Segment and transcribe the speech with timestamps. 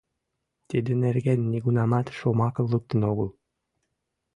[0.69, 3.29] Тидын нерген нигунамат шомакым луктын огыл.